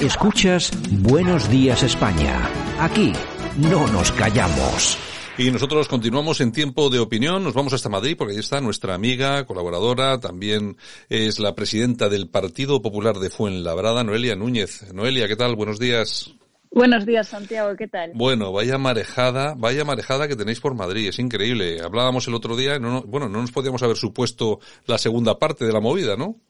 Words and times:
Escuchas 0.00 0.72
Buenos 0.90 1.48
Días 1.48 1.84
España. 1.84 2.50
Aquí 2.80 3.12
no 3.56 3.86
nos 3.86 4.10
callamos. 4.10 4.98
Y 5.38 5.52
nosotros 5.52 5.86
continuamos 5.86 6.40
en 6.40 6.50
tiempo 6.50 6.90
de 6.90 6.98
opinión. 6.98 7.44
Nos 7.44 7.54
vamos 7.54 7.74
hasta 7.74 7.88
Madrid 7.88 8.16
porque 8.18 8.34
ahí 8.34 8.40
está 8.40 8.60
nuestra 8.60 8.94
amiga, 8.94 9.46
colaboradora, 9.46 10.18
también 10.18 10.76
es 11.08 11.38
la 11.38 11.54
presidenta 11.54 12.08
del 12.08 12.28
Partido 12.28 12.82
Popular 12.82 13.18
de 13.18 13.30
Fuenlabrada, 13.30 14.02
Noelia 14.02 14.34
Núñez. 14.34 14.92
Noelia, 14.92 15.28
¿qué 15.28 15.36
tal? 15.36 15.54
Buenos 15.54 15.78
días. 15.78 16.34
Buenos 16.72 17.06
días, 17.06 17.28
Santiago, 17.28 17.76
¿qué 17.76 17.86
tal? 17.86 18.10
Bueno, 18.14 18.50
vaya 18.50 18.78
marejada, 18.78 19.54
vaya 19.56 19.84
marejada 19.84 20.26
que 20.26 20.34
tenéis 20.34 20.58
por 20.58 20.74
Madrid, 20.74 21.08
es 21.08 21.20
increíble. 21.20 21.80
Hablábamos 21.80 22.26
el 22.26 22.34
otro 22.34 22.56
día, 22.56 22.80
no, 22.80 23.02
bueno, 23.02 23.28
no 23.28 23.40
nos 23.40 23.52
podíamos 23.52 23.80
haber 23.84 23.96
supuesto 23.96 24.58
la 24.86 24.98
segunda 24.98 25.38
parte 25.38 25.64
de 25.64 25.72
la 25.72 25.80
movida, 25.80 26.16
¿no? 26.16 26.40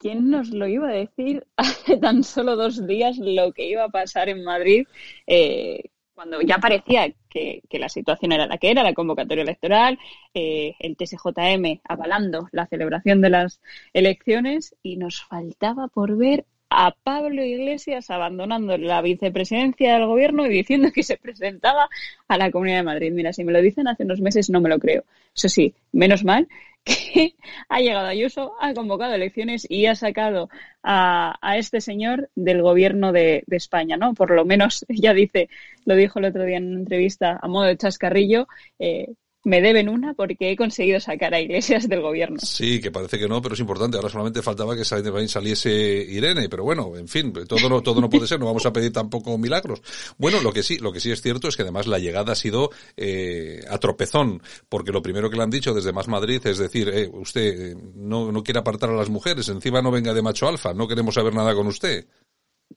¿Quién 0.00 0.30
nos 0.30 0.48
lo 0.48 0.66
iba 0.66 0.88
a 0.88 0.92
decir 0.92 1.46
hace 1.56 1.98
tan 1.98 2.24
solo 2.24 2.56
dos 2.56 2.86
días 2.86 3.18
lo 3.18 3.52
que 3.52 3.68
iba 3.68 3.84
a 3.84 3.90
pasar 3.90 4.30
en 4.30 4.42
Madrid? 4.42 4.86
Eh, 5.26 5.90
cuando 6.14 6.40
ya 6.40 6.56
parecía 6.56 7.12
que, 7.28 7.62
la 7.70 7.90
situación 7.90 8.32
era 8.32 8.46
la 8.46 8.56
que 8.56 8.70
era, 8.70 8.82
la 8.82 8.94
convocatoria 8.94 9.42
electoral, 9.42 9.98
eh, 10.32 10.74
el 10.78 10.96
TSJM 10.96 11.80
avalando 11.84 12.48
la 12.50 12.66
celebración 12.66 13.20
de 13.20 13.30
las 13.30 13.60
elecciones 13.92 14.74
y 14.82 14.96
nos 14.96 15.22
faltaba 15.22 15.88
por 15.88 16.16
ver 16.16 16.46
a 16.70 16.92
Pablo 16.92 17.44
Iglesias 17.44 18.10
abandonando 18.10 18.78
la 18.78 19.02
vicepresidencia 19.02 19.94
del 19.94 20.06
gobierno 20.06 20.46
y 20.46 20.50
diciendo 20.50 20.92
que 20.94 21.02
se 21.02 21.18
presentaba 21.18 21.90
a 22.26 22.38
la 22.38 22.50
Comunidad 22.50 22.78
de 22.78 22.84
Madrid. 22.84 23.12
Mira, 23.12 23.34
si 23.34 23.44
me 23.44 23.52
lo 23.52 23.60
dicen 23.60 23.86
hace 23.86 24.04
unos 24.04 24.20
meses 24.22 24.48
no 24.48 24.62
me 24.62 24.70
lo 24.70 24.78
creo. 24.78 25.04
Eso 25.34 25.48
sí, 25.48 25.74
menos 25.92 26.24
mal 26.24 26.48
que 26.84 27.34
ha 27.68 27.80
llegado 27.80 28.06
Ayuso, 28.06 28.52
ha 28.60 28.74
convocado 28.74 29.14
elecciones 29.14 29.66
y 29.68 29.86
ha 29.86 29.94
sacado 29.94 30.48
a, 30.82 31.38
este 31.56 31.80
señor 31.80 32.30
del 32.34 32.62
gobierno 32.62 33.12
de, 33.12 33.44
España, 33.50 33.96
¿no? 33.96 34.14
Por 34.14 34.30
lo 34.30 34.44
menos 34.44 34.84
ya 34.88 35.14
dice, 35.14 35.48
lo 35.84 35.94
dijo 35.94 36.18
el 36.18 36.26
otro 36.26 36.44
día 36.44 36.58
en 36.58 36.68
una 36.68 36.80
entrevista 36.80 37.38
a 37.40 37.48
modo 37.48 37.64
de 37.66 37.76
chascarrillo, 37.76 38.46
eh, 38.78 39.08
me 39.42 39.62
deben 39.62 39.88
una 39.88 40.14
porque 40.14 40.50
he 40.50 40.56
conseguido 40.56 41.00
sacar 41.00 41.32
a 41.34 41.40
Iglesias 41.40 41.88
del 41.88 42.02
gobierno. 42.02 42.38
Sí, 42.42 42.80
que 42.80 42.90
parece 42.90 43.18
que 43.18 43.28
no, 43.28 43.40
pero 43.40 43.54
es 43.54 43.60
importante. 43.60 43.96
Ahora 43.96 44.10
solamente 44.10 44.42
faltaba 44.42 44.76
que 44.76 44.84
saliese 44.84 45.70
Irene, 45.70 46.48
pero 46.48 46.64
bueno, 46.64 46.96
en 46.96 47.08
fin, 47.08 47.32
todo 47.32 47.68
no, 47.68 47.82
todo 47.82 48.00
no 48.00 48.10
puede 48.10 48.26
ser, 48.26 48.38
no 48.38 48.46
vamos 48.46 48.66
a 48.66 48.72
pedir 48.72 48.92
tampoco 48.92 49.36
milagros. 49.38 49.82
Bueno, 50.18 50.40
lo 50.42 50.52
que 50.52 50.62
sí, 50.62 50.78
lo 50.78 50.92
que 50.92 51.00
sí 51.00 51.10
es 51.10 51.22
cierto 51.22 51.48
es 51.48 51.56
que 51.56 51.62
además 51.62 51.86
la 51.86 51.98
llegada 51.98 52.32
ha 52.32 52.36
sido 52.36 52.70
eh, 52.96 53.64
a 53.68 53.78
tropezón, 53.78 54.42
porque 54.68 54.92
lo 54.92 55.02
primero 55.02 55.30
que 55.30 55.36
le 55.36 55.42
han 55.42 55.50
dicho 55.50 55.72
desde 55.72 55.92
Más 55.92 56.08
Madrid 56.08 56.40
es 56.44 56.58
decir, 56.58 56.88
eh, 56.88 57.08
usted 57.12 57.72
eh, 57.72 57.76
no, 57.94 58.30
no 58.32 58.42
quiere 58.42 58.60
apartar 58.60 58.90
a 58.90 58.94
las 58.94 59.08
mujeres, 59.08 59.48
encima 59.48 59.80
no 59.80 59.90
venga 59.90 60.12
de 60.12 60.22
macho 60.22 60.48
alfa, 60.48 60.74
no 60.74 60.86
queremos 60.86 61.14
saber 61.14 61.34
nada 61.34 61.54
con 61.54 61.66
usted. 61.66 62.06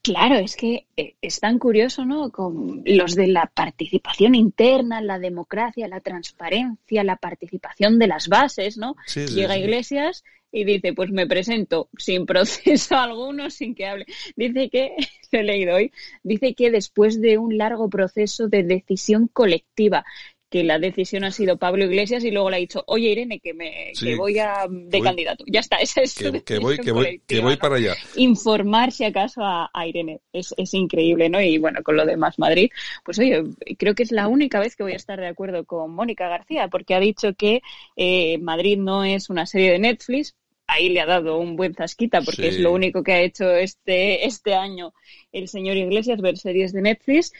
Claro, 0.02 0.36
es 0.36 0.56
que 0.56 0.86
eh, 0.96 1.14
es 1.22 1.40
tan 1.40 1.58
curioso, 1.58 2.04
¿no? 2.04 2.30
Con 2.30 2.82
los 2.84 3.14
de 3.14 3.28
la 3.28 3.46
participación 3.46 4.34
interna, 4.34 5.00
la 5.00 5.18
democracia, 5.18 5.88
la 5.88 6.00
transparencia, 6.00 7.04
la 7.04 7.16
participación 7.16 7.98
de 7.98 8.08
las 8.08 8.28
bases, 8.28 8.76
¿no? 8.76 8.96
Llega 9.14 9.56
Iglesias 9.56 10.24
y 10.54 10.64
dice, 10.64 10.92
pues 10.92 11.10
me 11.10 11.26
presento 11.26 11.88
sin 11.98 12.26
proceso 12.26 12.96
alguno, 12.96 13.50
sin 13.50 13.74
que 13.74 13.86
hable. 13.86 14.06
Dice 14.36 14.70
que, 14.70 14.94
lo 15.32 15.40
he 15.40 15.42
leído 15.42 15.76
hoy, 15.76 15.92
dice 16.22 16.54
que 16.54 16.70
después 16.70 17.20
de 17.20 17.38
un 17.38 17.58
largo 17.58 17.90
proceso 17.90 18.48
de 18.48 18.62
decisión 18.62 19.28
colectiva, 19.28 20.04
que 20.54 20.62
la 20.62 20.78
decisión 20.78 21.24
ha 21.24 21.32
sido 21.32 21.56
Pablo 21.56 21.84
Iglesias 21.84 22.22
y 22.22 22.30
luego 22.30 22.48
le 22.48 22.54
ha 22.54 22.60
dicho, 22.60 22.84
oye 22.86 23.08
Irene, 23.08 23.40
que 23.40 23.54
me 23.54 23.92
voy 24.16 24.38
a 24.38 24.68
de 24.70 25.00
candidato. 25.00 25.42
Ya 25.48 25.58
está, 25.58 25.78
esa 25.78 26.00
es 26.02 26.14
que, 26.14 26.44
que 26.44 26.60
voy, 26.60 26.78
que 26.78 26.92
voy, 26.92 27.20
que 27.26 27.40
voy 27.40 27.56
para 27.56 27.74
allá. 27.74 27.96
Informar 28.14 28.92
si 28.92 29.02
acaso 29.02 29.40
a, 29.42 29.68
Irene. 29.84 30.20
Es, 30.32 30.54
es, 30.56 30.72
increíble, 30.74 31.28
¿no? 31.28 31.40
Y 31.40 31.58
bueno, 31.58 31.82
con 31.82 31.96
lo 31.96 32.06
demás 32.06 32.38
Madrid, 32.38 32.70
pues 33.04 33.18
oye, 33.18 33.42
creo 33.76 33.96
que 33.96 34.04
es 34.04 34.12
la 34.12 34.28
única 34.28 34.60
vez 34.60 34.76
que 34.76 34.84
voy 34.84 34.92
a 34.92 34.96
estar 34.96 35.18
de 35.18 35.26
acuerdo 35.26 35.64
con 35.64 35.90
Mónica 35.92 36.28
García, 36.28 36.68
porque 36.68 36.94
ha 36.94 37.00
dicho 37.00 37.34
que 37.34 37.60
eh, 37.96 38.38
Madrid 38.38 38.78
no 38.78 39.02
es 39.02 39.30
una 39.30 39.46
serie 39.46 39.72
de 39.72 39.80
Netflix, 39.80 40.36
ahí 40.68 40.88
le 40.88 41.00
ha 41.00 41.06
dado 41.06 41.36
un 41.38 41.56
buen 41.56 41.74
zasquita 41.74 42.22
porque 42.22 42.46
es 42.46 42.60
lo 42.60 42.72
único 42.72 43.02
que 43.02 43.12
ha 43.12 43.20
hecho 43.22 43.50
este, 43.50 44.24
este 44.24 44.54
año 44.54 44.94
el 45.32 45.48
señor 45.48 45.76
Iglesias, 45.76 46.20
ver 46.20 46.38
series 46.38 46.72
de 46.72 46.82
Netflix 46.82 47.32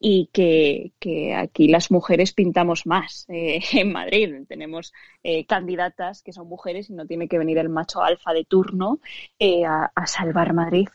y 0.00 0.30
que, 0.32 0.92
que, 0.98 1.34
aquí 1.34 1.68
las 1.68 1.90
mujeres 1.90 2.32
pintamos 2.32 2.86
más 2.86 3.26
eh, 3.28 3.60
en 3.72 3.92
Madrid. 3.92 4.34
Tenemos 4.48 4.92
eh, 5.22 5.44
candidatas 5.46 6.22
que 6.22 6.32
son 6.32 6.48
mujeres 6.48 6.90
y 6.90 6.94
no 6.94 7.06
tiene 7.06 7.28
que 7.28 7.38
venir 7.38 7.58
el 7.58 7.68
macho 7.68 8.02
alfa 8.02 8.32
de 8.32 8.44
turno 8.44 9.00
eh, 9.38 9.64
a, 9.64 9.90
salvar 10.06 10.54
Madrid. 10.54 10.88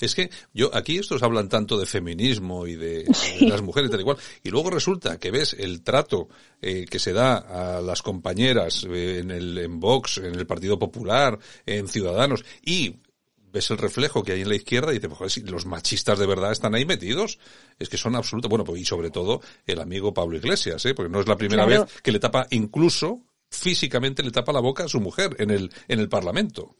Es 0.00 0.14
que 0.14 0.30
yo 0.52 0.74
aquí 0.74 0.98
estos 0.98 1.22
hablan 1.22 1.48
tanto 1.48 1.78
de 1.78 1.86
feminismo 1.86 2.66
y 2.66 2.74
de, 2.74 3.04
las 3.42 3.62
mujeres 3.62 3.90
tal 3.90 4.00
y 4.00 4.04
cual 4.04 4.16
y 4.42 4.50
luego 4.50 4.70
resulta 4.70 5.18
que 5.18 5.30
ves 5.30 5.54
el 5.56 5.82
trato 5.82 6.28
que 6.60 6.98
se 6.98 7.12
da 7.12 7.76
a 7.76 7.80
las 7.80 8.02
compañeras 8.02 8.84
en 8.84 9.30
el 9.30 9.56
en 9.58 9.78
Vox, 9.78 10.18
en 10.18 10.34
el 10.34 10.46
Partido 10.46 10.78
Popular, 10.78 11.38
en 11.66 11.86
Ciudadanos 11.86 12.44
y 12.64 12.96
ves 13.54 13.70
el 13.70 13.78
reflejo 13.78 14.22
que 14.24 14.32
hay 14.32 14.42
en 14.42 14.48
la 14.48 14.56
izquierda 14.56 14.92
y 14.92 14.98
dices, 14.98 15.10
pues 15.16 15.36
los 15.44 15.64
machistas 15.64 16.18
de 16.18 16.26
verdad 16.26 16.52
están 16.52 16.74
ahí 16.74 16.84
metidos, 16.84 17.38
es 17.78 17.88
que 17.88 17.96
son 17.96 18.16
absolutos, 18.16 18.50
bueno, 18.50 18.64
pues, 18.64 18.80
y 18.82 18.84
sobre 18.84 19.10
todo 19.10 19.40
el 19.64 19.80
amigo 19.80 20.12
Pablo 20.12 20.36
Iglesias, 20.36 20.84
¿eh? 20.84 20.92
porque 20.92 21.10
no 21.10 21.20
es 21.20 21.28
la 21.28 21.36
primera 21.36 21.64
vez 21.64 21.82
que 22.02 22.12
le 22.12 22.18
tapa, 22.18 22.48
incluso 22.50 23.22
físicamente 23.48 24.24
le 24.24 24.32
tapa 24.32 24.52
la 24.52 24.60
boca 24.60 24.84
a 24.84 24.88
su 24.88 25.00
mujer 25.00 25.36
en 25.38 25.50
el, 25.50 25.70
en 25.86 26.00
el 26.00 26.08
Parlamento. 26.08 26.74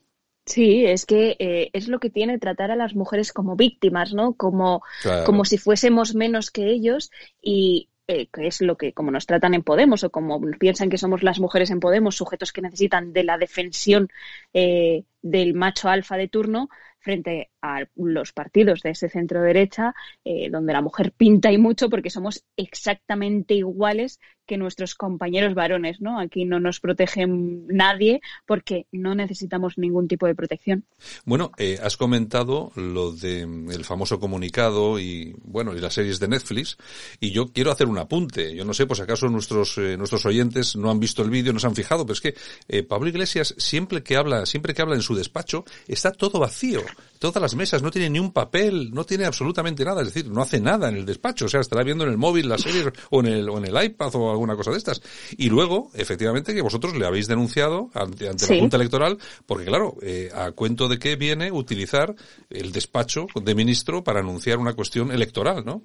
Sí, 0.46 0.84
es 0.84 1.06
que 1.06 1.36
eh, 1.38 1.70
es 1.72 1.88
lo 1.88 2.00
que 2.00 2.10
tiene 2.10 2.38
tratar 2.38 2.70
a 2.70 2.76
las 2.76 2.94
mujeres 2.94 3.32
como 3.32 3.56
víctimas, 3.56 4.12
¿no? 4.12 4.34
Como, 4.34 4.82
como 5.24 5.46
si 5.46 5.56
fuésemos 5.56 6.14
menos 6.14 6.50
que 6.50 6.70
ellos 6.70 7.10
y, 7.40 7.88
eh, 8.06 8.28
que 8.32 8.46
es 8.46 8.60
lo 8.60 8.76
que, 8.76 8.92
como 8.92 9.10
nos 9.10 9.26
tratan 9.26 9.54
en 9.54 9.62
Podemos 9.62 10.04
o 10.04 10.10
como 10.10 10.40
piensan 10.58 10.90
que 10.90 10.98
somos 10.98 11.22
las 11.22 11.40
mujeres 11.40 11.70
en 11.70 11.80
Podemos, 11.80 12.16
sujetos 12.16 12.52
que 12.52 12.60
necesitan 12.62 13.12
de 13.12 13.24
la 13.24 13.38
defensión 13.38 14.08
eh, 14.52 15.04
del 15.22 15.54
macho 15.54 15.88
alfa 15.88 16.16
de 16.16 16.28
turno 16.28 16.68
frente 16.98 17.50
a 17.62 17.84
los 17.96 18.32
partidos 18.32 18.80
de 18.80 18.90
ese 18.90 19.08
centro 19.08 19.42
derecha, 19.42 19.94
eh, 20.24 20.48
donde 20.50 20.72
la 20.72 20.82
mujer 20.82 21.12
pinta 21.12 21.52
y 21.52 21.58
mucho 21.58 21.90
porque 21.90 22.10
somos 22.10 22.44
exactamente 22.56 23.54
iguales 23.54 24.20
que 24.46 24.56
nuestros 24.56 24.94
compañeros 24.94 25.54
varones, 25.54 26.00
¿no? 26.00 26.20
Aquí 26.20 26.44
no 26.44 26.60
nos 26.60 26.80
protege 26.80 27.26
nadie 27.26 28.20
porque 28.46 28.86
no 28.92 29.14
necesitamos 29.14 29.78
ningún 29.78 30.08
tipo 30.08 30.26
de 30.26 30.34
protección. 30.34 30.84
Bueno, 31.24 31.52
eh, 31.58 31.78
has 31.82 31.96
comentado 31.96 32.72
lo 32.76 33.12
de 33.12 33.46
mm, 33.46 33.70
el 33.70 33.84
famoso 33.84 34.20
comunicado 34.20 34.98
y 34.98 35.34
bueno 35.42 35.74
y 35.74 35.80
las 35.80 35.94
series 35.94 36.20
de 36.20 36.28
Netflix 36.28 36.76
y 37.20 37.30
yo 37.30 37.52
quiero 37.52 37.70
hacer 37.70 37.86
un 37.86 37.98
apunte. 37.98 38.54
Yo 38.54 38.64
no 38.64 38.74
sé, 38.74 38.86
pues 38.86 39.00
acaso 39.00 39.28
nuestros 39.28 39.78
eh, 39.78 39.96
nuestros 39.96 40.24
oyentes 40.26 40.76
no 40.76 40.90
han 40.90 41.00
visto 41.00 41.22
el 41.22 41.30
vídeo, 41.30 41.52
no 41.52 41.60
se 41.60 41.66
han 41.66 41.74
fijado, 41.74 42.04
pero 42.04 42.14
es 42.14 42.20
que 42.20 42.34
eh, 42.68 42.82
Pablo 42.82 43.08
Iglesias 43.08 43.54
siempre 43.58 44.02
que 44.02 44.16
habla, 44.16 44.46
siempre 44.46 44.74
que 44.74 44.82
habla 44.82 44.94
en 44.94 45.02
su 45.02 45.14
despacho 45.14 45.64
está 45.88 46.12
todo 46.12 46.38
vacío, 46.38 46.82
todas 47.18 47.40
las 47.40 47.54
mesas 47.54 47.82
no 47.82 47.90
tiene 47.90 48.10
ni 48.10 48.18
un 48.18 48.32
papel, 48.32 48.90
no 48.92 49.04
tiene 49.04 49.24
absolutamente 49.24 49.84
nada, 49.84 50.02
es 50.02 50.12
decir, 50.12 50.30
no 50.30 50.42
hace 50.42 50.60
nada 50.60 50.88
en 50.88 50.96
el 50.96 51.06
despacho, 51.06 51.46
o 51.46 51.48
sea, 51.48 51.60
estará 51.60 51.82
viendo 51.82 52.04
en 52.04 52.10
el 52.10 52.18
móvil 52.18 52.48
las 52.48 52.62
series 52.62 52.88
o 53.10 53.20
en 53.20 53.26
el 53.26 53.48
o 53.48 53.58
en 53.58 53.64
el 53.64 53.84
iPad 53.84 54.10
o 54.14 54.33
alguna 54.34 54.56
cosa 54.56 54.70
de 54.70 54.78
estas. 54.78 55.02
Y 55.36 55.48
luego, 55.48 55.90
efectivamente, 55.94 56.54
que 56.54 56.62
vosotros 56.62 56.96
le 56.96 57.06
habéis 57.06 57.26
denunciado 57.26 57.90
ante, 57.94 58.26
la 58.26 58.60
Junta 58.60 58.76
Electoral, 58.76 59.18
porque 59.46 59.64
claro, 59.64 59.96
eh, 60.02 60.30
a 60.34 60.52
cuento 60.52 60.88
de 60.88 60.98
que 60.98 61.16
viene 61.16 61.50
utilizar 61.52 62.14
el 62.50 62.72
despacho 62.72 63.26
de 63.34 63.54
ministro 63.54 64.04
para 64.04 64.20
anunciar 64.20 64.58
una 64.58 64.74
cuestión 64.74 65.10
electoral, 65.12 65.64
¿no? 65.64 65.82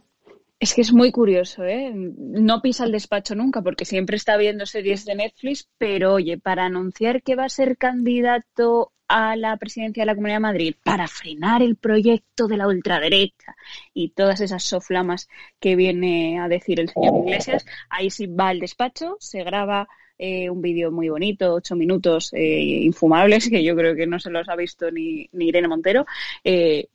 Es 0.59 0.73
que 0.73 0.81
es 0.81 0.91
muy 0.91 1.11
curioso, 1.11 1.63
¿eh? 1.63 1.91
No 1.93 2.61
pisa 2.61 2.83
el 2.83 2.91
despacho 2.91 3.33
nunca 3.33 3.61
porque 3.61 3.85
siempre 3.85 4.17
está 4.17 4.35
viendo 4.35 4.65
series 4.65 5.05
de 5.05 5.15
Netflix, 5.15 5.69
pero 5.77 6.13
oye, 6.15 6.37
para 6.37 6.65
anunciar 6.65 7.23
que 7.23 7.35
va 7.35 7.45
a 7.45 7.49
ser 7.49 7.77
candidato 7.77 8.91
a 9.07 9.37
la 9.37 9.55
presidencia 9.57 10.01
de 10.01 10.05
la 10.05 10.15
Comunidad 10.15 10.35
de 10.35 10.41
Madrid 10.41 10.75
para 10.83 11.07
frenar 11.07 11.61
el 11.61 11.77
proyecto 11.77 12.47
de 12.47 12.57
la 12.57 12.67
ultraderecha 12.67 13.55
y 13.93 14.09
todas 14.09 14.41
esas 14.41 14.63
soflamas 14.63 15.29
que 15.59 15.77
viene 15.77 16.39
a 16.39 16.47
decir 16.49 16.79
el 16.79 16.89
señor 16.89 17.25
Iglesias, 17.25 17.65
ahí 17.89 18.11
sí 18.11 18.27
va 18.27 18.49
al 18.49 18.59
despacho, 18.59 19.15
se 19.19 19.43
graba 19.43 19.87
eh, 20.17 20.49
un 20.49 20.61
vídeo 20.61 20.91
muy 20.91 21.07
bonito, 21.07 21.53
ocho 21.53 21.77
minutos 21.77 22.33
eh, 22.33 22.59
infumables, 22.83 23.49
que 23.49 23.63
yo 23.63 23.75
creo 23.77 23.95
que 23.95 24.05
no 24.05 24.19
se 24.19 24.29
los 24.29 24.49
ha 24.49 24.55
visto 24.57 24.91
ni, 24.91 25.29
ni 25.31 25.47
Irene 25.47 25.69
Montero. 25.69 26.05
Eh, 26.43 26.89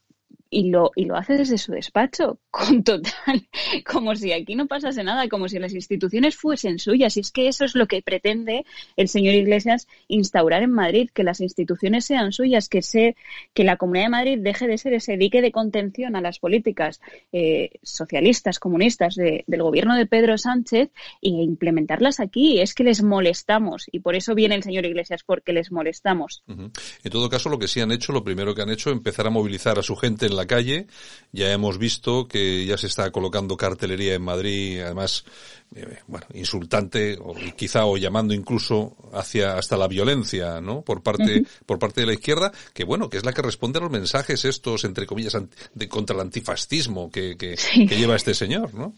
y 0.54 0.70
lo, 0.70 0.92
y 0.94 1.04
lo 1.06 1.16
hace 1.16 1.36
desde 1.36 1.58
su 1.58 1.72
despacho, 1.72 2.38
con 2.50 2.84
total, 2.84 3.48
como 3.84 4.14
si 4.14 4.32
aquí 4.32 4.54
no 4.54 4.68
pasase 4.68 5.02
nada, 5.02 5.28
como 5.28 5.48
si 5.48 5.58
las 5.58 5.74
instituciones 5.74 6.36
fuesen 6.36 6.78
suyas. 6.78 7.16
Y 7.16 7.20
es 7.20 7.32
que 7.32 7.48
eso 7.48 7.64
es 7.64 7.74
lo 7.74 7.88
que 7.88 8.02
pretende 8.02 8.64
el 8.96 9.08
señor 9.08 9.34
Iglesias 9.34 9.88
instaurar 10.06 10.62
en 10.62 10.70
Madrid, 10.70 11.10
que 11.12 11.24
las 11.24 11.40
instituciones 11.40 12.04
sean 12.04 12.30
suyas, 12.32 12.68
que, 12.68 12.82
se, 12.82 13.16
que 13.52 13.64
la 13.64 13.76
Comunidad 13.76 14.04
de 14.04 14.10
Madrid 14.10 14.38
deje 14.40 14.68
de 14.68 14.78
ser 14.78 14.94
ese 14.94 15.16
dique 15.16 15.42
de 15.42 15.50
contención 15.50 16.14
a 16.14 16.20
las 16.20 16.38
políticas 16.38 17.00
eh, 17.32 17.70
socialistas, 17.82 18.60
comunistas 18.60 19.16
del 19.16 19.62
gobierno 19.62 19.96
de 19.96 20.06
Pedro 20.06 20.38
Sánchez 20.38 20.90
e 21.20 21.28
implementarlas 21.30 22.20
aquí. 22.20 22.60
Es 22.60 22.74
que 22.74 22.84
les 22.84 23.02
molestamos 23.02 23.86
y 23.90 23.98
por 23.98 24.14
eso 24.14 24.36
viene 24.36 24.54
el 24.54 24.62
señor 24.62 24.86
Iglesias, 24.86 25.24
porque 25.26 25.52
les 25.52 25.72
molestamos. 25.72 26.44
En 26.46 27.10
todo 27.10 27.28
caso, 27.28 27.48
lo 27.48 27.58
que 27.58 27.66
sí 27.66 27.80
han 27.80 27.90
hecho, 27.90 28.12
lo 28.12 28.22
primero 28.22 28.54
que 28.54 28.62
han 28.62 28.70
hecho, 28.70 28.90
empezar 28.90 29.26
a 29.26 29.30
movilizar 29.30 29.80
a 29.80 29.82
su 29.82 29.96
gente 29.96 30.26
en 30.26 30.36
la 30.36 30.43
calle. 30.46 30.86
Ya 31.32 31.52
hemos 31.52 31.78
visto 31.78 32.28
que 32.28 32.64
ya 32.64 32.78
se 32.78 32.86
está 32.86 33.10
colocando 33.10 33.56
cartelería 33.56 34.14
en 34.14 34.22
Madrid, 34.22 34.80
además, 34.80 35.24
eh, 35.74 35.98
bueno, 36.06 36.26
insultante, 36.34 37.18
o 37.20 37.34
quizá 37.56 37.86
o 37.86 37.96
llamando 37.96 38.34
incluso 38.34 38.96
hacia 39.12 39.58
hasta 39.58 39.76
la 39.76 39.88
violencia, 39.88 40.60
¿no? 40.60 40.82
Por 40.82 41.02
parte, 41.02 41.44
por 41.66 41.78
parte 41.78 42.02
de 42.02 42.06
la 42.06 42.12
izquierda, 42.14 42.52
que 42.72 42.84
bueno, 42.84 43.10
que 43.10 43.16
es 43.16 43.24
la 43.24 43.32
que 43.32 43.42
responde 43.42 43.78
a 43.78 43.82
los 43.82 43.90
mensajes 43.90 44.44
estos, 44.44 44.84
entre 44.84 45.06
comillas, 45.06 45.36
de, 45.74 45.88
contra 45.88 46.14
el 46.14 46.22
antifascismo 46.22 47.10
que, 47.10 47.36
que, 47.36 47.56
que 47.56 47.96
lleva 47.96 48.16
este 48.16 48.34
señor, 48.34 48.72
¿no? 48.74 48.94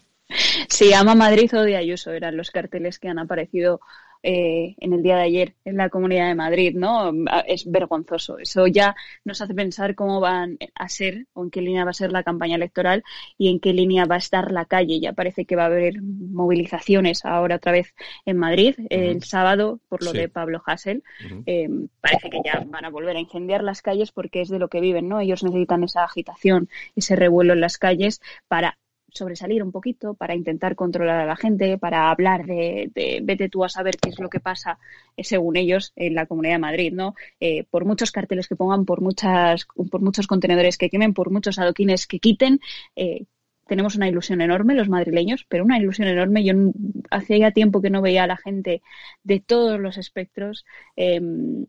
Sí, 0.69 0.93
ama 0.93 1.15
Madrid, 1.15 1.49
odia 1.57 1.79
Ayuso, 1.79 2.11
eran 2.11 2.35
los 2.35 2.51
carteles 2.51 2.99
que 2.99 3.07
han 3.07 3.17
aparecido 3.17 3.79
eh, 4.23 4.75
en 4.79 4.93
el 4.93 5.03
día 5.03 5.17
de 5.17 5.23
ayer 5.23 5.55
en 5.65 5.77
la 5.77 5.89
Comunidad 5.89 6.27
de 6.27 6.35
Madrid, 6.35 6.75
¿no? 6.75 7.11
Es 7.47 7.69
vergonzoso. 7.69 8.39
Eso 8.39 8.67
ya 8.67 8.95
nos 9.25 9.41
hace 9.41 9.53
pensar 9.53 9.95
cómo 9.95 10.19
van 10.19 10.57
a 10.75 10.89
ser 10.89 11.27
o 11.33 11.43
en 11.43 11.51
qué 11.51 11.61
línea 11.61 11.85
va 11.85 11.91
a 11.91 11.93
ser 11.93 12.11
la 12.11 12.23
campaña 12.23 12.55
electoral 12.55 13.03
y 13.37 13.49
en 13.49 13.59
qué 13.59 13.73
línea 13.73 14.05
va 14.05 14.15
a 14.15 14.19
estar 14.19 14.51
la 14.51 14.65
calle. 14.65 14.99
Ya 14.99 15.13
parece 15.13 15.45
que 15.45 15.55
va 15.55 15.63
a 15.63 15.67
haber 15.67 16.01
movilizaciones 16.01 17.25
ahora 17.25 17.57
otra 17.57 17.71
vez 17.71 17.93
en 18.25 18.37
Madrid 18.37 18.75
el 18.89 19.23
sábado 19.23 19.79
por 19.89 20.03
lo 20.03 20.13
de 20.13 20.29
Pablo 20.29 20.61
Hassel. 20.65 21.03
Eh, 21.45 21.69
parece 22.01 22.29
que 22.29 22.41
ya 22.43 22.63
van 22.67 22.85
a 22.85 22.89
volver 22.89 23.15
a 23.15 23.19
incendiar 23.19 23.63
las 23.63 23.81
calles 23.81 24.11
porque 24.11 24.41
es 24.41 24.49
de 24.49 24.59
lo 24.59 24.67
que 24.67 24.81
viven, 24.81 25.07
¿no? 25.07 25.19
Ellos 25.19 25.43
necesitan 25.43 25.83
esa 25.83 26.03
agitación, 26.03 26.69
ese 26.95 27.15
revuelo 27.15 27.53
en 27.53 27.61
las 27.61 27.77
calles 27.77 28.21
para 28.47 28.77
sobresalir 29.11 29.63
un 29.63 29.71
poquito, 29.71 30.13
para 30.13 30.35
intentar 30.35 30.75
controlar 30.75 31.21
a 31.21 31.25
la 31.25 31.35
gente, 31.35 31.77
para 31.77 32.09
hablar 32.09 32.45
de, 32.45 32.91
vete 33.23 33.49
tú 33.49 33.63
a 33.63 33.69
saber 33.69 33.97
qué 33.97 34.09
es 34.09 34.19
lo 34.19 34.29
que 34.29 34.39
pasa, 34.39 34.79
eh, 35.15 35.23
según 35.23 35.57
ellos, 35.57 35.93
en 35.95 36.15
la 36.15 36.25
Comunidad 36.25 36.55
de 36.55 36.59
Madrid, 36.59 36.93
¿no? 36.93 37.15
Eh, 37.39 37.63
por 37.69 37.85
muchos 37.85 38.11
carteles 38.11 38.47
que 38.47 38.55
pongan, 38.55 38.85
por 38.85 39.01
muchas, 39.01 39.65
por 39.89 40.01
muchos 40.01 40.27
contenedores 40.27 40.77
que 40.77 40.89
quemen, 40.89 41.13
por 41.13 41.31
muchos 41.31 41.59
adoquines 41.59 42.07
que 42.07 42.19
quiten, 42.19 42.59
eh, 42.95 43.25
tenemos 43.67 43.95
una 43.95 44.07
ilusión 44.07 44.41
enorme 44.41 44.75
los 44.75 44.89
madrileños, 44.89 45.45
pero 45.47 45.65
una 45.65 45.77
ilusión 45.77 46.07
enorme. 46.07 46.43
Yo 46.43 46.53
hacía 47.11 47.37
ya 47.37 47.51
tiempo 47.51 47.81
que 47.81 47.89
no 47.89 48.01
veía 48.01 48.23
a 48.23 48.27
la 48.27 48.37
gente 48.37 48.81
de 49.23 49.39
todos 49.41 49.79
los 49.79 49.97
espectros 49.97 50.65
em, 50.95 51.65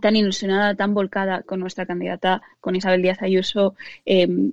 tan 0.00 0.16
ilusionada, 0.16 0.74
tan 0.76 0.94
volcada 0.94 1.42
con 1.42 1.60
nuestra 1.60 1.86
candidata, 1.86 2.42
con 2.60 2.74
Isabel 2.76 3.02
Díaz 3.02 3.22
Ayuso. 3.22 3.74
Em, 4.04 4.52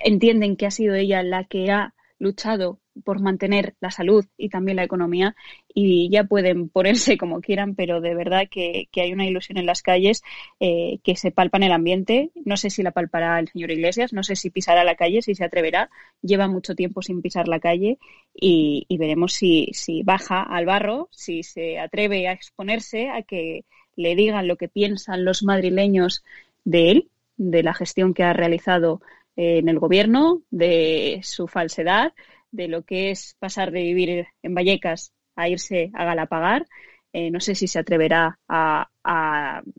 entienden 0.00 0.56
que 0.56 0.66
ha 0.66 0.70
sido 0.70 0.94
ella 0.94 1.22
la 1.22 1.44
que 1.44 1.70
ha 1.70 1.94
luchado 2.18 2.78
por 3.04 3.20
mantener 3.20 3.74
la 3.80 3.90
salud 3.90 4.26
y 4.36 4.48
también 4.50 4.76
la 4.76 4.84
economía 4.84 5.34
y 5.74 6.10
ya 6.10 6.24
pueden 6.24 6.68
ponerse 6.68 7.16
como 7.16 7.40
quieran, 7.40 7.74
pero 7.74 8.00
de 8.00 8.14
verdad 8.14 8.46
que, 8.50 8.88
hay 8.94 9.12
una 9.12 9.26
ilusión 9.26 9.58
en 9.58 9.66
las 9.66 9.82
calles 9.82 10.22
eh, 10.60 10.98
que 11.02 11.16
se 11.16 11.30
palpa 11.30 11.56
en 11.56 11.64
el 11.64 11.72
ambiente. 11.72 12.30
No 12.44 12.56
sé 12.56 12.70
si 12.70 12.82
la 12.82 12.90
palpará 12.90 13.38
el 13.38 13.48
señor 13.48 13.70
Iglesias, 13.70 14.12
no 14.12 14.22
sé 14.22 14.36
si 14.36 14.50
pisará 14.50 14.84
la 14.84 14.96
calle, 14.96 15.22
si 15.22 15.34
se 15.34 15.44
atreverá. 15.44 15.90
Lleva 16.22 16.48
mucho 16.48 16.74
tiempo 16.74 17.02
sin 17.02 17.22
pisar 17.22 17.48
la 17.48 17.60
calle 17.60 17.98
y, 18.34 18.86
veremos 18.98 19.32
si, 19.32 19.70
si 19.72 20.02
baja 20.02 20.42
al 20.42 20.66
barro, 20.66 21.08
si 21.10 21.42
se 21.42 21.78
atreve 21.78 22.28
a 22.28 22.32
exponerse 22.32 23.08
a 23.08 23.22
que 23.22 23.64
le 23.96 24.14
digan 24.14 24.46
lo 24.46 24.56
que 24.56 24.68
piensan 24.68 25.24
los 25.24 25.42
madrileños 25.42 26.22
de 26.64 26.90
él, 26.90 27.08
de 27.36 27.62
la 27.62 27.72
gestión 27.72 28.12
que 28.12 28.22
ha 28.22 28.34
realizado 28.34 29.00
en 29.40 29.70
el 29.70 29.78
gobierno, 29.78 30.42
de 30.50 31.20
su 31.22 31.48
falsedad, 31.48 32.12
de 32.50 32.68
lo 32.68 32.82
que 32.82 33.10
es 33.10 33.36
pasar 33.38 33.70
de 33.70 33.82
vivir 33.82 34.26
en 34.42 34.54
Vallecas 34.54 35.14
a 35.34 35.48
irse 35.48 35.90
a 35.94 36.04
Galapagar. 36.04 36.66
Eh, 37.12 37.30
no 37.30 37.40
sé 37.40 37.54
si 37.54 37.66
se 37.66 37.78
atreverá 37.78 38.38
a, 38.48 38.88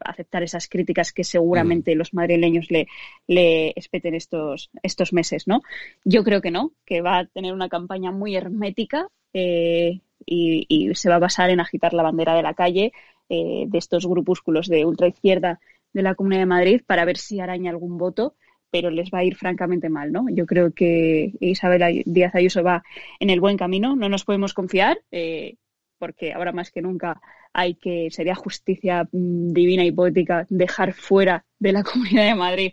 aceptar 0.03 0.41
esas 0.41 0.67
críticas 0.67 1.13
que 1.13 1.23
seguramente 1.23 1.93
mm. 1.93 1.97
los 1.97 2.13
madrileños 2.13 2.71
le, 2.71 2.87
le 3.27 3.71
espeten 3.75 4.15
estos, 4.15 4.71
estos 4.81 5.13
meses, 5.13 5.47
¿no? 5.47 5.61
Yo 6.03 6.23
creo 6.23 6.41
que 6.41 6.49
no, 6.49 6.73
que 6.85 7.01
va 7.01 7.19
a 7.19 7.25
tener 7.27 7.53
una 7.53 7.69
campaña 7.69 8.11
muy 8.11 8.35
hermética 8.35 9.07
eh, 9.31 10.01
y, 10.25 10.89
se 10.95 11.09
va 11.09 11.15
a 11.15 11.19
basar 11.19 11.51
en 11.51 11.59
agitar 11.59 11.93
la 11.93 12.03
bandera 12.03 12.35
de 12.35 12.41
la 12.41 12.55
calle 12.55 12.93
eh, 13.29 13.65
de 13.67 13.77
estos 13.77 14.07
grupúsculos 14.07 14.67
de 14.67 14.85
ultraizquierda 14.85 15.59
de 15.93 16.01
la 16.01 16.15
Comunidad 16.15 16.41
de 16.41 16.45
Madrid 16.47 16.81
para 16.85 17.05
ver 17.05 17.17
si 17.17 17.39
araña 17.39 17.69
algún 17.69 17.99
voto 17.99 18.35
pero 18.71 18.89
les 18.89 19.11
va 19.11 19.19
a 19.19 19.23
ir 19.23 19.35
francamente 19.35 19.89
mal, 19.89 20.11
¿no? 20.11 20.25
Yo 20.29 20.45
creo 20.45 20.73
que 20.73 21.33
Isabel 21.39 22.03
Díaz 22.05 22.33
Ayuso 22.35 22.63
va 22.63 22.83
en 23.19 23.29
el 23.29 23.41
buen 23.41 23.57
camino, 23.57 23.95
no 23.95 24.09
nos 24.09 24.23
podemos 24.23 24.53
confiar, 24.53 25.01
eh, 25.11 25.57
porque 25.99 26.33
ahora 26.33 26.53
más 26.53 26.71
que 26.71 26.81
nunca 26.81 27.21
hay 27.53 27.75
que, 27.75 28.09
sería 28.11 28.33
justicia 28.33 29.03
mm, 29.11 29.51
divina 29.53 29.85
y 29.85 29.91
poética 29.91 30.47
dejar 30.49 30.93
fuera 30.93 31.45
de 31.59 31.73
la 31.73 31.83
Comunidad 31.83 32.25
de 32.25 32.35
Madrid 32.35 32.71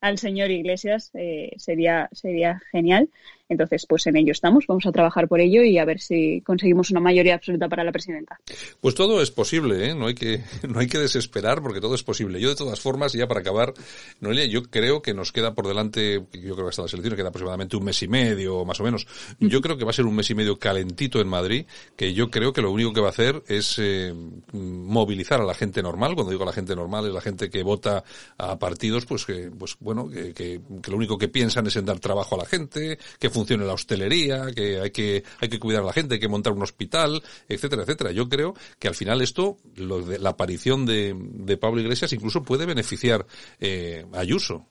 al 0.00 0.18
señor 0.18 0.50
Iglesias, 0.50 1.10
eh, 1.14 1.52
sería, 1.56 2.08
sería 2.12 2.60
genial. 2.70 3.10
Entonces, 3.48 3.86
pues 3.88 4.06
en 4.06 4.16
ello 4.16 4.32
estamos, 4.32 4.64
vamos 4.66 4.86
a 4.86 4.92
trabajar 4.92 5.28
por 5.28 5.40
ello 5.40 5.62
y 5.62 5.78
a 5.78 5.84
ver 5.84 6.00
si 6.00 6.40
conseguimos 6.40 6.90
una 6.90 7.00
mayoría 7.00 7.34
absoluta 7.34 7.68
para 7.68 7.84
la 7.84 7.92
presidenta. 7.92 8.40
Pues 8.80 8.94
todo 8.94 9.22
es 9.22 9.30
posible, 9.30 9.90
¿eh? 9.90 9.94
no, 9.94 10.06
hay 10.06 10.14
que, 10.14 10.42
no 10.68 10.80
hay 10.80 10.88
que 10.88 10.98
desesperar 10.98 11.62
porque 11.62 11.80
todo 11.80 11.94
es 11.94 12.02
posible. 12.02 12.40
Yo 12.40 12.48
de 12.48 12.56
todas 12.56 12.80
formas, 12.80 13.12
ya 13.12 13.28
para 13.28 13.40
acabar, 13.40 13.72
Noelia, 14.20 14.46
yo 14.46 14.64
creo 14.64 15.00
que 15.00 15.14
nos 15.14 15.30
queda 15.30 15.54
por 15.54 15.68
delante, 15.68 16.24
yo 16.32 16.54
creo 16.54 16.66
que 16.66 16.70
hasta 16.70 16.82
la 16.82 16.88
selección 16.88 17.16
queda 17.16 17.28
aproximadamente 17.28 17.76
un 17.76 17.84
mes 17.84 18.02
y 18.02 18.08
medio, 18.08 18.64
más 18.64 18.80
o 18.80 18.84
menos. 18.84 19.06
Yo 19.38 19.60
creo 19.60 19.76
que 19.76 19.84
va 19.84 19.90
a 19.90 19.94
ser 19.94 20.06
un 20.06 20.16
mes 20.16 20.28
y 20.30 20.34
medio 20.34 20.58
calentito 20.58 21.20
en 21.20 21.28
Madrid, 21.28 21.66
que 21.94 22.14
yo 22.14 22.30
creo 22.30 22.52
que 22.52 22.62
lo 22.62 22.72
único 22.72 22.92
que 22.92 23.00
va 23.00 23.08
a 23.08 23.10
hacer 23.10 23.44
es 23.46 23.76
eh, 23.78 24.12
movilizar 24.52 25.40
a 25.40 25.44
la 25.44 25.54
gente 25.54 25.82
normal. 25.82 26.14
Cuando 26.14 26.32
digo 26.32 26.44
la 26.44 26.52
gente 26.52 26.74
normal 26.74 27.06
es 27.06 27.12
la 27.12 27.20
gente 27.20 27.48
que 27.48 27.62
vota 27.62 28.02
a 28.38 28.58
partidos, 28.58 29.06
pues 29.06 29.24
que, 29.24 29.50
pues 29.56 29.76
bueno, 29.78 30.08
que, 30.08 30.34
que, 30.34 30.60
que 30.82 30.90
lo 30.90 30.96
único 30.96 31.16
que 31.16 31.28
piensan 31.28 31.66
es 31.68 31.76
en 31.76 31.84
dar 31.84 32.00
trabajo 32.00 32.34
a 32.34 32.38
la 32.38 32.46
gente, 32.46 32.98
que 33.20 33.30
funcione 33.36 33.66
la 33.66 33.74
hostelería, 33.74 34.46
que 34.56 34.80
hay 34.80 34.90
que, 34.90 35.22
hay 35.40 35.48
que 35.50 35.58
cuidar 35.58 35.82
a 35.82 35.86
la 35.86 35.92
gente, 35.92 36.14
hay 36.14 36.20
que 36.20 36.28
montar 36.28 36.54
un 36.54 36.62
hospital, 36.62 37.22
etcétera, 37.46 37.82
etcétera. 37.82 38.12
Yo 38.12 38.30
creo 38.30 38.54
que 38.78 38.88
al 38.88 38.94
final 38.94 39.20
esto, 39.20 39.58
lo 39.76 40.00
de, 40.00 40.18
la 40.18 40.30
aparición 40.30 40.86
de, 40.86 41.14
de 41.14 41.56
Pablo 41.58 41.82
Iglesias 41.82 42.14
incluso 42.14 42.42
puede 42.42 42.64
beneficiar 42.64 43.26
eh, 43.60 44.06
a 44.14 44.20
Ayuso. 44.20 44.64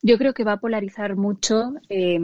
Yo 0.00 0.16
creo 0.16 0.32
que 0.32 0.44
va 0.44 0.52
a 0.52 0.60
polarizar 0.60 1.14
mucho 1.14 1.74
eh, 1.90 2.18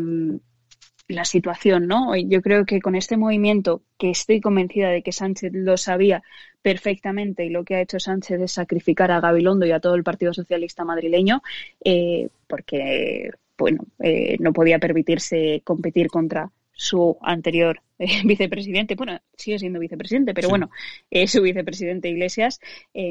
la 1.08 1.24
situación, 1.26 1.86
¿no? 1.86 2.16
Yo 2.16 2.40
creo 2.40 2.64
que 2.64 2.80
con 2.80 2.94
este 2.94 3.18
movimiento, 3.18 3.82
que 3.98 4.10
estoy 4.10 4.40
convencida 4.40 4.88
de 4.88 5.02
que 5.02 5.12
Sánchez 5.12 5.52
lo 5.52 5.76
sabía 5.76 6.22
perfectamente 6.62 7.44
y 7.44 7.50
lo 7.50 7.64
que 7.64 7.76
ha 7.76 7.82
hecho 7.82 8.00
Sánchez 8.00 8.40
es 8.40 8.52
sacrificar 8.52 9.10
a 9.10 9.20
Gabilondo 9.20 9.66
y 9.66 9.72
a 9.72 9.80
todo 9.80 9.94
el 9.94 10.04
Partido 10.04 10.32
Socialista 10.32 10.84
madrileño, 10.84 11.42
eh, 11.84 12.28
porque 12.48 13.30
bueno, 13.58 13.84
eh, 14.00 14.36
no 14.40 14.52
podía 14.52 14.78
permitirse 14.78 15.62
competir 15.64 16.08
contra 16.08 16.50
su 16.72 17.16
anterior 17.22 17.80
eh, 17.98 18.06
vicepresidente, 18.24 18.94
bueno, 18.94 19.18
sigue 19.36 19.58
siendo 19.58 19.80
vicepresidente, 19.80 20.34
pero 20.34 20.48
bueno, 20.48 20.70
eh, 21.10 21.26
su 21.26 21.40
vicepresidente 21.42 22.10
Iglesias 22.10 22.60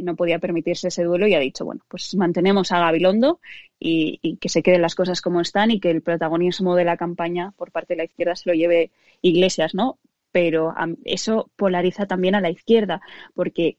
no 0.04 0.16
podía 0.16 0.40
permitirse 0.40 0.90
ese 0.90 1.04
duelo 1.04 1.28
y 1.28 1.34
ha 1.34 1.40
dicho, 1.40 1.66
bueno, 1.66 1.82
pues 1.88 2.14
mantenemos 2.16 2.72
a 2.72 2.80
Gabilondo 2.80 3.40
y, 3.80 4.38
que 4.38 4.50
se 4.50 4.62
queden 4.62 4.82
las 4.82 4.96
cosas 4.96 5.22
como 5.22 5.42
están 5.42 5.72
y 5.72 5.80
que 5.80 5.90
el 5.90 6.02
protagonismo 6.02 6.76
de 6.76 6.86
la 6.86 6.98
campaña 6.98 7.54
por 7.58 7.72
parte 7.72 7.94
de 7.94 7.98
la 7.98 8.06
izquierda 8.06 8.36
se 8.36 8.50
lo 8.50 8.56
lleve 8.56 8.92
Iglesias, 9.22 9.74
¿no? 9.74 10.00
Pero 10.32 10.74
eso 11.06 11.50
polariza 11.56 12.06
también 12.06 12.36
a 12.36 12.42
la 12.42 12.50
izquierda, 12.50 13.02
porque 13.34 13.78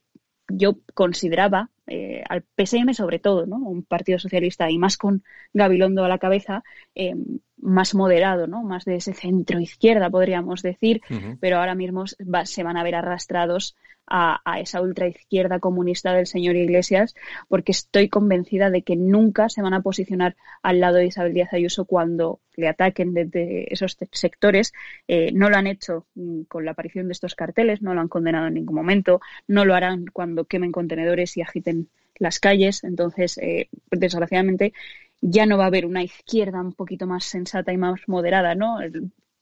yo 0.48 0.78
consideraba 0.94 1.70
eh, 1.86 2.15
al 2.28 2.44
PSM 2.56 2.92
sobre 2.94 3.18
todo, 3.18 3.46
¿no? 3.46 3.56
un 3.56 3.82
partido 3.82 4.18
socialista 4.18 4.70
y 4.70 4.78
más 4.78 4.96
con 4.96 5.22
Gabilondo 5.52 6.04
a 6.04 6.08
la 6.08 6.18
cabeza, 6.18 6.64
eh, 6.94 7.14
más 7.58 7.94
moderado, 7.94 8.46
¿no? 8.46 8.62
Más 8.62 8.84
de 8.84 8.96
ese 8.96 9.14
centro 9.14 9.58
izquierda, 9.60 10.10
podríamos 10.10 10.62
decir, 10.62 11.00
pero 11.40 11.58
ahora 11.58 11.74
mismo 11.74 12.04
se 12.06 12.62
van 12.62 12.76
a 12.76 12.82
ver 12.82 12.94
arrastrados 12.94 13.74
a, 14.06 14.60
esa 14.60 14.80
ultraizquierda 14.80 15.58
comunista 15.58 16.12
del 16.12 16.26
señor 16.26 16.56
Iglesias, 16.56 17.14
porque 17.48 17.72
estoy 17.72 18.08
convencida 18.08 18.70
de 18.70 18.82
que 18.82 18.96
nunca 18.96 19.48
se 19.48 19.62
van 19.62 19.74
a 19.74 19.82
posicionar 19.82 20.36
al 20.62 20.80
lado 20.80 20.96
de 20.96 21.06
Isabel 21.06 21.34
Díaz 21.34 21.52
Ayuso 21.52 21.84
cuando 21.84 22.40
le 22.54 22.68
ataquen 22.68 23.14
desde 23.14 23.72
esos 23.72 23.96
sectores. 24.12 24.72
Eh, 25.08 25.32
no 25.32 25.50
lo 25.50 25.56
han 25.56 25.66
hecho 25.66 26.06
mm, 26.14 26.42
con 26.42 26.64
la 26.64 26.72
aparición 26.72 27.06
de 27.08 27.12
estos 27.12 27.34
carteles, 27.34 27.82
no 27.82 27.94
lo 27.94 28.00
han 28.00 28.08
condenado 28.08 28.46
en 28.46 28.54
ningún 28.54 28.76
momento, 28.76 29.20
no 29.48 29.64
lo 29.64 29.74
harán 29.74 30.06
cuando 30.12 30.44
quemen 30.44 30.72
contenedores 30.72 31.36
y 31.36 31.42
agiten 31.42 31.88
las 32.18 32.40
calles. 32.40 32.84
Entonces, 32.84 33.38
eh, 33.38 33.68
desgraciadamente, 33.90 34.72
ya 35.20 35.46
no 35.46 35.58
va 35.58 35.64
a 35.64 35.68
haber 35.68 35.86
una 35.86 36.02
izquierda 36.02 36.60
un 36.60 36.72
poquito 36.72 37.06
más 37.06 37.24
sensata 37.24 37.72
y 37.72 37.76
más 37.76 38.00
moderada, 38.06 38.54
¿no? 38.54 38.78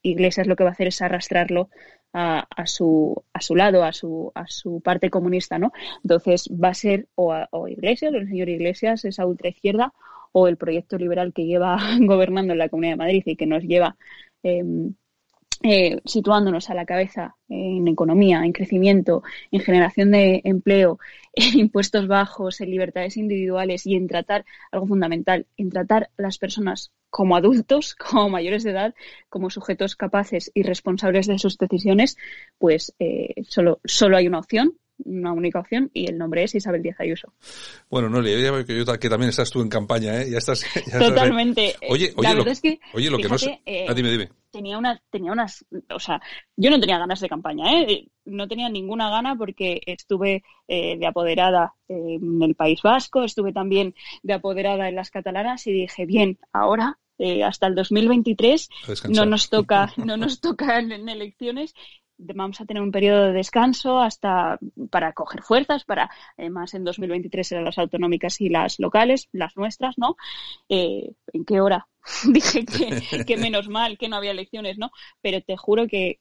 Iglesias 0.02 0.46
lo 0.46 0.56
que 0.56 0.64
va 0.64 0.70
a 0.70 0.72
hacer 0.72 0.88
es 0.88 1.00
arrastrarlo 1.02 1.70
a, 2.12 2.66
su, 2.66 3.24
a 3.32 3.40
su 3.40 3.56
lado, 3.56 3.82
a 3.82 3.92
su, 3.92 4.30
a 4.34 4.46
su 4.46 4.80
parte 4.80 5.10
comunista, 5.10 5.58
¿no? 5.58 5.72
Entonces 6.02 6.48
va 6.50 6.68
a 6.68 6.74
ser 6.74 7.08
o, 7.16 7.34
o 7.50 7.68
Iglesias, 7.68 8.12
o 8.12 8.16
el 8.16 8.28
señor 8.28 8.48
Iglesias, 8.48 9.04
esa 9.04 9.26
ultraizquierda, 9.26 9.92
o 10.32 10.48
el 10.48 10.56
proyecto 10.56 10.96
liberal 10.98 11.32
que 11.32 11.46
lleva 11.46 11.76
gobernando 12.00 12.52
en 12.52 12.58
la 12.58 12.68
Comunidad 12.68 12.94
de 12.94 12.98
Madrid 12.98 13.22
y 13.26 13.36
que 13.36 13.46
nos 13.46 13.64
lleva 13.64 13.96
em, 14.42 14.94
eh, 15.66 16.02
situándonos 16.04 16.68
a 16.68 16.74
la 16.74 16.84
cabeza 16.84 17.36
en 17.48 17.88
economía, 17.88 18.44
en 18.44 18.52
crecimiento, 18.52 19.22
en 19.50 19.60
generación 19.60 20.10
de 20.10 20.42
empleo, 20.44 20.98
en 21.32 21.58
impuestos 21.58 22.06
bajos, 22.06 22.60
en 22.60 22.70
libertades 22.70 23.16
individuales 23.16 23.86
y 23.86 23.94
en 23.94 24.06
tratar 24.06 24.44
algo 24.70 24.86
fundamental, 24.86 25.46
en 25.56 25.70
tratar 25.70 26.10
a 26.18 26.22
las 26.22 26.36
personas 26.36 26.92
como 27.08 27.34
adultos, 27.34 27.94
como 27.98 28.28
mayores 28.28 28.62
de 28.62 28.72
edad, 28.72 28.94
como 29.30 29.48
sujetos 29.48 29.96
capaces 29.96 30.50
y 30.52 30.64
responsables 30.64 31.26
de 31.28 31.38
sus 31.38 31.56
decisiones, 31.56 32.18
pues 32.58 32.94
eh, 32.98 33.32
solo, 33.48 33.80
solo 33.86 34.18
hay 34.18 34.26
una 34.26 34.40
opción, 34.40 34.76
una 35.02 35.32
única 35.32 35.60
opción 35.60 35.90
y 35.94 36.10
el 36.10 36.18
nombre 36.18 36.44
es 36.44 36.54
Isabel 36.54 36.82
Díaz 36.82 37.00
Ayuso. 37.00 37.32
Bueno, 37.88 38.10
no, 38.10 38.20
ya 38.20 38.52
veo 38.52 38.66
que, 38.66 38.84
que 39.00 39.08
también 39.08 39.30
estás 39.30 39.50
tú 39.50 39.62
en 39.62 39.70
campaña, 39.70 40.20
¿eh? 40.20 40.30
Ya 40.30 40.38
estás. 40.38 40.66
Totalmente. 40.98 41.74
oye, 41.88 42.12
oye, 42.16 42.28
la 42.28 42.34
verdad 42.34 42.52
es 42.52 42.60
que, 42.60 42.78
oye, 42.92 43.08
lo 43.08 43.16
que 43.16 43.30
no 43.30 43.38
sé. 43.38 43.62
Eh, 43.64 43.86
ah, 43.88 43.94
dime, 43.94 44.10
dime. 44.10 44.28
Tenía, 44.54 44.78
una, 44.78 45.02
tenía 45.10 45.32
unas. 45.32 45.64
O 45.92 45.98
sea, 45.98 46.22
yo 46.54 46.70
no 46.70 46.78
tenía 46.78 46.96
ganas 46.96 47.18
de 47.18 47.28
campaña, 47.28 47.72
¿eh? 47.72 48.06
No 48.24 48.46
tenía 48.46 48.68
ninguna 48.68 49.10
gana 49.10 49.34
porque 49.34 49.80
estuve 49.84 50.44
eh, 50.68 50.96
de 50.96 51.06
apoderada 51.08 51.74
en 51.88 52.40
el 52.40 52.54
País 52.54 52.80
Vasco, 52.80 53.24
estuve 53.24 53.52
también 53.52 53.96
de 54.22 54.34
apoderada 54.34 54.88
en 54.88 54.94
las 54.94 55.10
catalanas 55.10 55.66
y 55.66 55.72
dije, 55.72 56.06
bien, 56.06 56.38
ahora 56.52 57.00
eh, 57.18 57.42
hasta 57.42 57.66
el 57.66 57.74
2023 57.74 58.68
no 59.08 59.26
nos 59.26 59.50
toca 59.50 59.92
no 59.96 60.16
nos 60.16 60.40
toca 60.40 60.78
en, 60.78 61.08
elecciones 61.08 61.74
vamos 62.18 62.60
a 62.60 62.64
tener 62.64 62.82
un 62.82 62.90
periodo 62.90 63.26
de 63.26 63.32
descanso 63.32 64.00
hasta 64.00 64.58
para 64.90 65.12
coger 65.12 65.42
fuerzas 65.42 65.84
para 65.84 66.10
además 66.36 66.74
en 66.74 66.82
2023 66.82 67.52
eran 67.52 67.64
las 67.66 67.78
autonómicas 67.78 68.40
y 68.40 68.48
las 68.48 68.80
locales 68.80 69.28
las 69.30 69.56
nuestras 69.56 69.96
no 69.96 70.16
eh, 70.68 71.12
en 71.32 71.44
qué 71.44 71.60
hora 71.60 71.86
dije 72.24 72.64
que, 73.24 73.36
menos 73.36 73.68
mal 73.68 73.96
que 73.98 74.08
no 74.08 74.16
había 74.16 74.32
elecciones 74.32 74.78
no 74.78 74.90
pero 75.22 75.40
te 75.40 75.56
juro 75.56 75.86
que, 75.86 76.18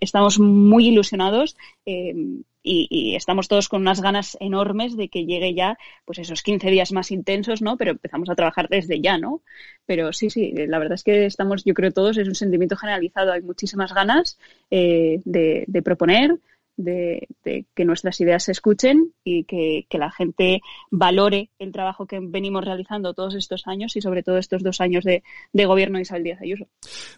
estamos 0.00 0.38
muy 0.38 0.88
ilusionados 0.88 1.56
eh, 1.84 2.14
y, 2.62 3.14
estamos 3.14 3.48
todos 3.48 3.68
con 3.68 3.82
unas 3.82 4.00
ganas 4.00 4.36
enormes 4.40 4.96
de 4.96 5.08
que 5.08 5.24
llegue 5.24 5.54
ya 5.54 5.78
pues 6.04 6.18
esos 6.18 6.42
15 6.42 6.68
días 6.70 6.90
más 6.90 7.12
intensos, 7.12 7.62
¿no? 7.62 7.76
Pero 7.76 7.92
empezamos 7.92 8.28
a 8.28 8.34
trabajar 8.34 8.68
desde 8.68 9.00
ya, 9.00 9.18
¿no? 9.18 9.42
Pero 9.86 10.12
sí, 10.12 10.30
sí, 10.30 10.52
la 10.52 10.78
verdad 10.80 10.94
es 10.94 11.04
que 11.04 11.26
estamos, 11.26 11.64
yo 11.64 11.74
creo 11.74 11.92
todos, 11.92 12.18
es 12.18 12.26
un 12.26 12.34
sentimiento 12.34 12.76
generalizado, 12.76 13.32
hay 13.32 13.42
muchísimas 13.42 13.94
ganas 13.94 14.36
eh, 14.72 15.20
de 15.24 15.82
proponer, 15.82 16.40
de, 16.76 17.26
que 17.74 17.84
nuestras 17.84 18.20
ideas 18.20 18.44
se 18.44 18.52
escuchen 18.52 19.12
y 19.24 19.44
que, 19.44 19.86
la 19.96 20.10
gente 20.10 20.60
valore 20.90 21.48
el 21.58 21.72
trabajo 21.72 22.06
que 22.06 22.20
venimos 22.20 22.64
realizando 22.64 23.14
todos 23.14 23.34
estos 23.34 23.66
años 23.66 23.96
y 23.96 24.02
sobre 24.02 24.22
todo 24.22 24.36
estos 24.36 24.62
dos 24.62 24.80
años 24.82 25.04
de, 25.04 25.22
gobierno 25.52 25.96
de 25.96 26.02
Isabel 26.02 26.24
Díaz 26.24 26.42
Ayuso. 26.42 26.66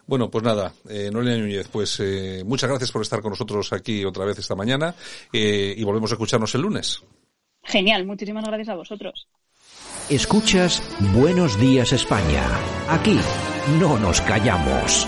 Bueno, 0.07 0.29
pues 0.29 0.43
nada, 0.43 0.73
eh, 0.89 1.09
Noelia 1.11 1.37
Núñez, 1.37 1.67
pues 1.67 1.99
eh, 1.99 2.43
muchas 2.45 2.69
gracias 2.69 2.91
por 2.91 3.01
estar 3.01 3.21
con 3.21 3.31
nosotros 3.31 3.73
aquí 3.73 4.05
otra 4.05 4.23
vez 4.23 4.39
esta 4.39 4.55
mañana 4.55 4.95
eh, 5.33 5.73
y 5.75 5.83
volvemos 5.83 6.11
a 6.11 6.15
escucharnos 6.15 6.55
el 6.55 6.61
lunes. 6.61 7.03
Genial, 7.63 8.05
muchísimas 8.05 8.45
gracias 8.45 8.69
a 8.69 8.75
vosotros. 8.75 9.27
Escuchas 10.09 10.81
Buenos 11.13 11.59
Días 11.59 11.93
España. 11.93 12.43
Aquí 12.89 13.19
no 13.79 13.99
nos 13.99 14.21
callamos. 14.21 15.07